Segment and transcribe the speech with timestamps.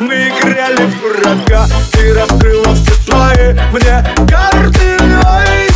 [0.00, 5.67] мы играли в дурака Ты раскрыла все свои мне карты, ой